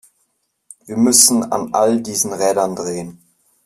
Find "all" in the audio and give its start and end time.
1.75-2.01